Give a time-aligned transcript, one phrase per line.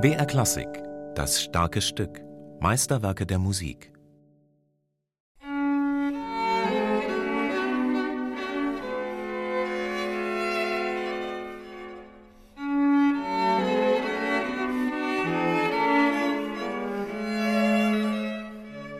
[0.00, 0.66] BR Klassik,
[1.14, 2.20] das starke Stück,
[2.58, 3.92] Meisterwerke der Musik.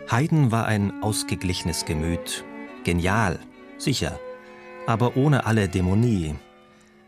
[0.09, 2.45] Haydn war ein ausgeglichenes Gemüt,
[2.85, 3.39] genial,
[3.77, 4.17] sicher,
[4.85, 6.35] aber ohne alle Dämonie,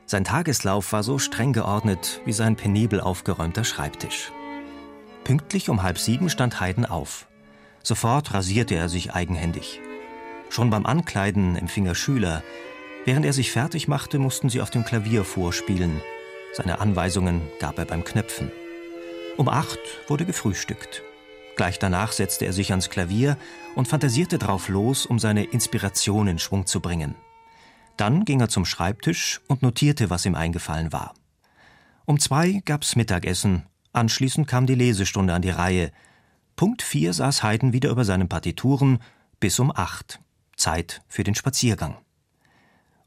[0.08, 4.32] sein Tageslauf war so streng geordnet wie sein penibel aufgeräumter Schreibtisch.
[5.24, 7.28] Pünktlich um halb sieben stand Haydn auf.
[7.82, 9.82] Sofort rasierte er sich eigenhändig.
[10.50, 12.44] Schon beim Ankleiden empfing er Schüler.
[13.04, 16.02] Während er sich fertig machte, mussten sie auf dem Klavier vorspielen.
[16.54, 18.52] Seine Anweisungen gab er beim Knöpfen.
[19.38, 21.02] Um acht wurde gefrühstückt.
[21.56, 23.38] Gleich danach setzte er sich ans Klavier
[23.74, 27.16] und fantasierte drauf los, um seine Inspiration in Schwung zu bringen.
[27.98, 31.14] Dann ging er zum Schreibtisch und notierte, was ihm eingefallen war.
[32.06, 35.92] Um zwei gab's Mittagessen, anschließend kam die Lesestunde an die Reihe.
[36.56, 39.00] Punkt vier saß Haydn wieder über seinen Partituren
[39.40, 40.20] bis um acht.
[40.56, 41.98] Zeit für den Spaziergang.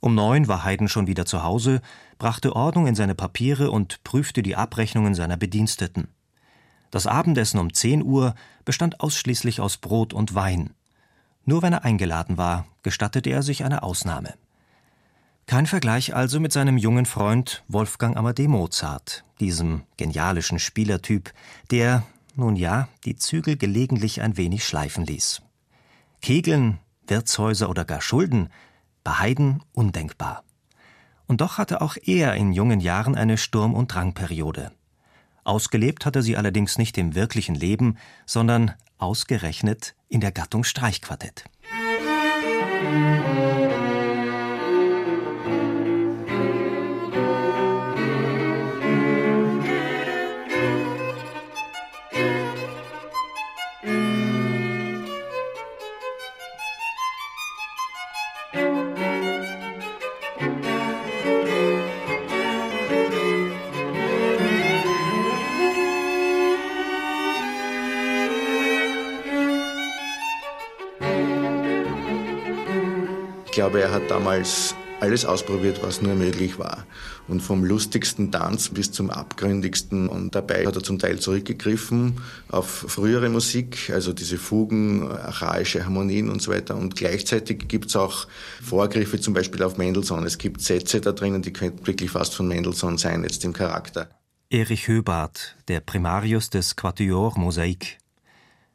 [0.00, 1.80] Um neun war Haydn schon wieder zu Hause,
[2.18, 6.08] brachte Ordnung in seine Papiere und prüfte die Abrechnungen seiner Bediensteten.
[6.90, 10.74] Das Abendessen um zehn Uhr bestand ausschließlich aus Brot und Wein.
[11.44, 14.34] Nur wenn er eingeladen war, gestattete er sich eine Ausnahme.
[15.48, 21.32] Kein Vergleich also mit seinem jungen Freund Wolfgang Amadee Mozart, diesem genialischen Spielertyp,
[21.70, 22.02] der,
[22.36, 25.40] nun ja, die Zügel gelegentlich ein wenig schleifen ließ.
[26.20, 28.50] Kegeln, Wirtshäuser oder gar Schulden,
[29.04, 30.44] bei Haydn undenkbar.
[31.26, 34.72] Und doch hatte auch er in jungen Jahren eine Sturm- und Drangperiode.
[35.44, 37.96] Ausgelebt hatte sie allerdings nicht im wirklichen Leben,
[38.26, 41.44] sondern ausgerechnet in der Gattung Streichquartett.
[42.92, 43.67] Musik
[73.58, 76.86] glaube, er hat damals alles ausprobiert, was nur möglich war.
[77.26, 80.08] Und vom lustigsten Tanz bis zum abgründigsten.
[80.08, 82.20] Und dabei hat er zum Teil zurückgegriffen
[82.50, 86.76] auf frühere Musik, also diese Fugen, archaische Harmonien und so weiter.
[86.76, 88.28] Und gleichzeitig gibt es auch
[88.62, 90.24] Vorgriffe zum Beispiel auf Mendelssohn.
[90.24, 94.08] Es gibt Sätze da drinnen, die könnten wirklich fast von Mendelssohn sein, jetzt im Charakter.
[94.50, 97.98] Erich Höbart, der Primarius des Quatuor Mosaik.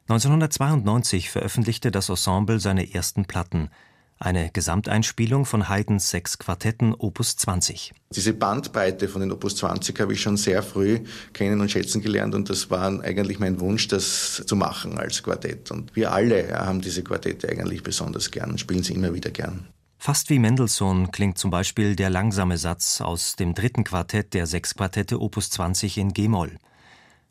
[0.08, 3.70] 1992 veröffentlichte das Ensemble seine ersten Platten–
[4.18, 7.92] eine Gesamteinspielung von Haydns sechs Quartetten Opus 20.
[8.14, 11.00] Diese Bandbreite von den Opus 20 habe ich schon sehr früh
[11.32, 15.70] kennen und schätzen gelernt und das war eigentlich mein Wunsch, das zu machen als Quartett.
[15.70, 19.66] Und wir alle haben diese Quartette eigentlich besonders gern und spielen sie immer wieder gern.
[19.98, 24.74] Fast wie Mendelssohn klingt zum Beispiel der langsame Satz aus dem dritten Quartett der sechs
[24.74, 26.58] Quartette Opus 20 in G-Moll.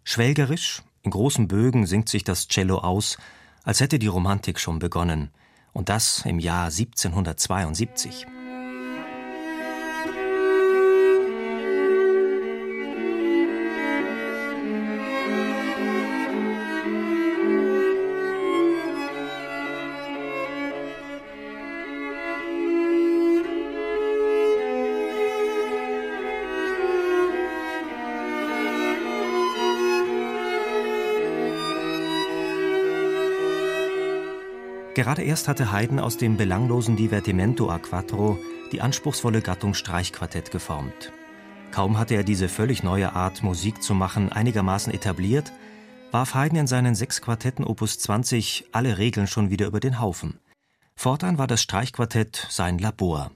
[0.03, 3.17] Schwelgerisch, in großen Bögen singt sich das Cello aus,
[3.63, 5.29] als hätte die Romantik schon begonnen–
[5.73, 8.25] und das im Jahr 1772.
[34.96, 38.38] Gerade erst hatte Haydn aus dem belanglosen Divertimento a quattro
[38.72, 41.12] die anspruchsvolle Gattung Streichquartett geformt.
[41.72, 45.52] Kaum hatte er diese völlig neue Art, Musik zu machen, einigermaßen etabliert,
[46.12, 50.40] warf Haydn in seinen sechs Quartetten Opus 20 alle Regeln schon wieder über den Haufen.
[50.96, 53.31] Fortan war das Streichquartett sein Labor.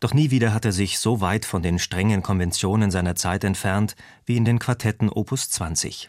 [0.00, 3.96] Doch nie wieder hat er sich so weit von den strengen Konventionen seiner Zeit entfernt
[4.26, 6.08] wie in den Quartetten Opus 20.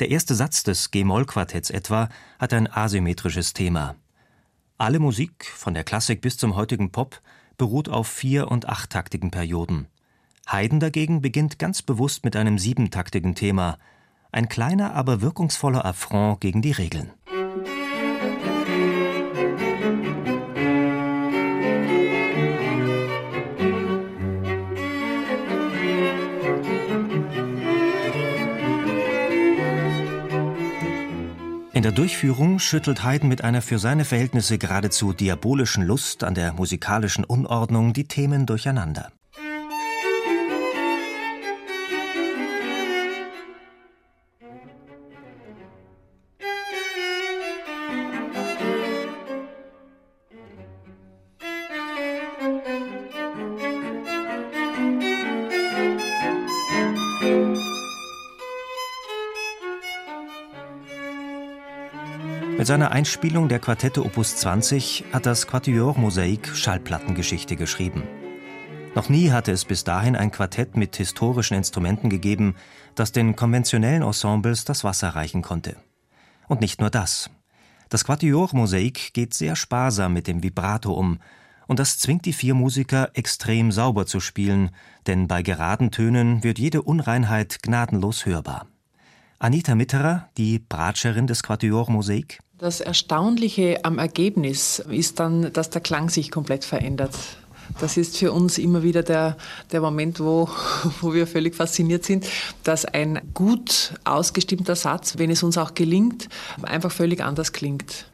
[0.00, 2.08] Der erste Satz des G-Moll-Quartetts etwa
[2.40, 3.94] hat ein asymmetrisches Thema.
[4.76, 7.20] Alle Musik, von der Klassik bis zum heutigen Pop,
[7.56, 9.86] beruht auf vier- und achttaktigen Perioden.
[10.48, 13.78] Haydn dagegen beginnt ganz bewusst mit einem siebentaktigen Thema,
[14.32, 17.12] ein kleiner, aber wirkungsvoller Affront gegen die Regeln.
[31.84, 37.24] Der Durchführung schüttelt Haydn mit einer für seine Verhältnisse geradezu diabolischen Lust an der musikalischen
[37.24, 39.12] Unordnung die Themen durcheinander.
[62.56, 68.04] Mit seiner Einspielung der Quartette Opus 20 hat das Quatuor Mosaik Schallplattengeschichte geschrieben.
[68.94, 72.54] Noch nie hatte es bis dahin ein Quartett mit historischen Instrumenten gegeben,
[72.94, 75.76] das den konventionellen Ensembles das Wasser reichen konnte.
[76.46, 77.28] Und nicht nur das.
[77.88, 81.18] Das Quatuor Mosaik geht sehr sparsam mit dem Vibrato um,
[81.66, 84.70] und das zwingt die vier Musiker extrem sauber zu spielen,
[85.08, 88.68] denn bei geraden Tönen wird jede Unreinheit gnadenlos hörbar.
[89.40, 92.43] Anita Mitterer, die Bratscherin des Quatuor Mosaik.
[92.58, 97.12] Das Erstaunliche am Ergebnis ist dann, dass der Klang sich komplett verändert.
[97.80, 99.36] Das ist für uns immer wieder der,
[99.72, 100.48] der Moment, wo,
[101.00, 102.26] wo wir völlig fasziniert sind,
[102.62, 106.28] dass ein gut ausgestimmter Satz, wenn es uns auch gelingt,
[106.62, 108.06] einfach völlig anders klingt.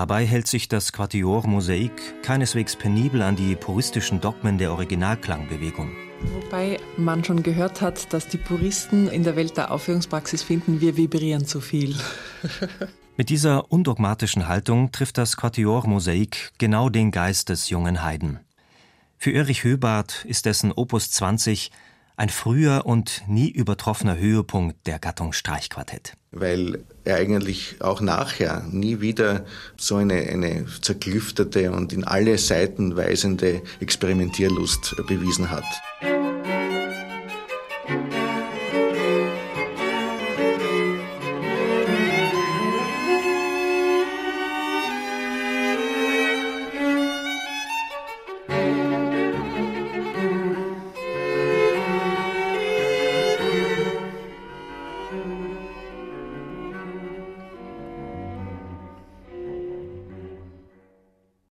[0.00, 5.90] Dabei hält sich das Quatuor Mosaik keineswegs penibel an die puristischen Dogmen der Originalklangbewegung.
[6.22, 10.96] Wobei man schon gehört hat, dass die Puristen in der Welt der Aufführungspraxis finden, wir
[10.96, 11.94] vibrieren zu viel.
[13.18, 18.40] Mit dieser undogmatischen Haltung trifft das Quatuor Mosaik genau den Geist des jungen Haydn.
[19.18, 21.70] Für Erich Höbart ist dessen Opus 20
[22.20, 26.12] ein früher und nie übertroffener Höhepunkt der Gattung Streichquartett.
[26.32, 29.46] Weil er eigentlich auch nachher nie wieder
[29.78, 35.64] so eine, eine zerklüftete und in alle Seiten weisende Experimentierlust bewiesen hat.